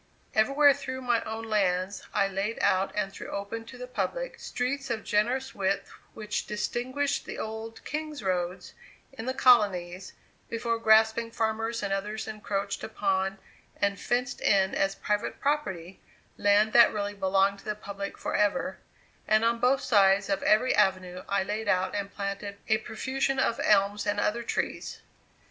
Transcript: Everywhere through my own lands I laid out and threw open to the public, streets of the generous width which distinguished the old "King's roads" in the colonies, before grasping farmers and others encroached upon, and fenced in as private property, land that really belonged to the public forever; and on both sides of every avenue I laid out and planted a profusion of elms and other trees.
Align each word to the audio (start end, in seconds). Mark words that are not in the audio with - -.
Everywhere 0.33 0.73
through 0.73 1.01
my 1.01 1.21
own 1.25 1.43
lands 1.43 2.07
I 2.11 2.27
laid 2.27 2.57
out 2.59 2.91
and 2.95 3.13
threw 3.13 3.27
open 3.27 3.65
to 3.65 3.77
the 3.77 3.85
public, 3.85 4.39
streets 4.39 4.89
of 4.89 5.01
the 5.01 5.05
generous 5.05 5.53
width 5.53 5.91
which 6.15 6.47
distinguished 6.47 7.25
the 7.25 7.37
old 7.37 7.85
"King's 7.85 8.23
roads" 8.23 8.73
in 9.13 9.27
the 9.27 9.33
colonies, 9.35 10.13
before 10.49 10.79
grasping 10.79 11.29
farmers 11.29 11.83
and 11.83 11.93
others 11.93 12.27
encroached 12.27 12.83
upon, 12.83 13.37
and 13.79 13.99
fenced 13.99 14.41
in 14.41 14.73
as 14.73 14.95
private 14.95 15.39
property, 15.39 15.99
land 16.35 16.73
that 16.73 16.91
really 16.91 17.13
belonged 17.13 17.59
to 17.59 17.65
the 17.65 17.75
public 17.75 18.17
forever; 18.17 18.79
and 19.27 19.45
on 19.45 19.59
both 19.59 19.81
sides 19.81 20.29
of 20.29 20.41
every 20.41 20.73
avenue 20.73 21.21
I 21.29 21.43
laid 21.43 21.67
out 21.67 21.93
and 21.93 22.11
planted 22.11 22.57
a 22.67 22.79
profusion 22.79 23.37
of 23.37 23.61
elms 23.63 24.07
and 24.07 24.19
other 24.19 24.41
trees. 24.41 25.01